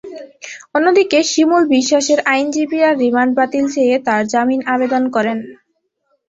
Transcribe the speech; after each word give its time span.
অন্যদিকে 0.75 1.19
শিমুল 1.31 1.63
বিশ্বাসের 1.73 2.19
আইনজীবীরা 2.27 2.89
রিমান্ড 2.95 3.31
বাতিল 3.37 3.65
চেয়ে 3.73 3.95
তাঁর 4.07 4.23
জামিন 4.33 4.61
আবেদন 4.73 5.03
করেন। 5.15 5.37